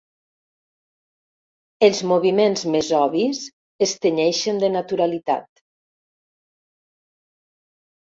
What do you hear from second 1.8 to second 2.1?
Els